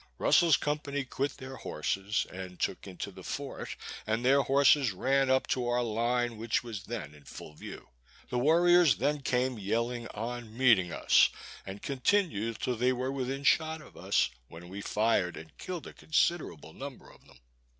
[0.17, 3.75] Russel's company quit their horses, and took into the fort,
[4.07, 7.87] and their horses ran up to our line, which was then in full view.
[8.31, 11.29] The warriors then came yelling on, meeting us,
[11.67, 15.93] and continued till they were within shot of us, when we fired and killed a
[15.93, 17.37] considerable number of them.